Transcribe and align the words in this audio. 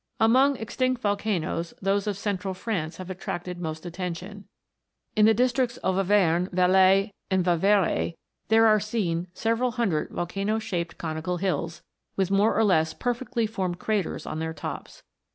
Among 0.19 0.57
extinct 0.57 1.03
volcanoes 1.03 1.75
those 1.79 2.07
of 2.07 2.17
central 2.17 2.55
France 2.55 2.97
have 2.97 3.11
attracted 3.11 3.59
most 3.59 3.85
attention. 3.85 4.45
In 5.15 5.27
the 5.27 5.33
districts 5.35 5.77
of 5.77 5.95
Auvergne, 5.95 6.49
Velay, 6.51 7.13
and 7.29 7.45
the 7.45 7.55
Vivarais, 7.55 8.17
there 8.47 8.65
are 8.65 8.79
seen 8.79 9.27
several 9.35 9.73
hundred 9.73 10.09
volcano 10.09 10.57
shaped 10.57 10.97
conical 10.97 11.37
hills, 11.37 11.83
with 12.15 12.31
more 12.31 12.57
or 12.57 12.63
less 12.63 12.95
perfectly 12.95 13.45
formed 13.45 13.77
craters 13.77 14.25
on 14.25 14.39
their 14.39 14.55
tops. 14.55 15.03